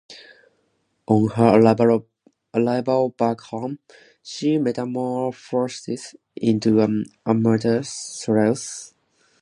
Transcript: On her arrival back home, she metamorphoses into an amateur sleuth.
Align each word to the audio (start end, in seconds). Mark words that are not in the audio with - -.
On 1.05 1.29
her 1.29 1.61
arrival 2.55 3.09
back 3.09 3.41
home, 3.41 3.77
she 4.23 4.57
metamorphoses 4.57 6.15
into 6.35 6.79
an 6.79 7.05
amateur 7.23 7.83
sleuth. 7.83 8.95